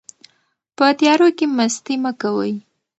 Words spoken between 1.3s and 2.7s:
کې مستي مه کوئ.